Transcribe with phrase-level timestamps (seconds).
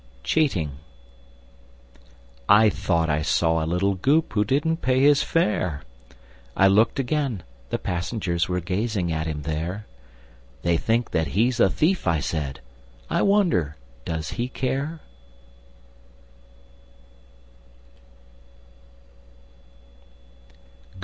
[0.01, 0.77] [Illustration: Cheating] CHEATING
[2.49, 5.83] I thought I saw a little Goop Who didn't pay his fare;
[6.57, 9.85] I looked again; the passengers Were gazing at him, there.
[10.63, 12.61] "They think that he's a thief!" I said;
[13.11, 15.01] "I wonder does he care?"